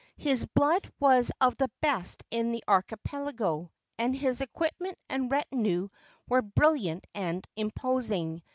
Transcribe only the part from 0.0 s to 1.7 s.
His blood was of the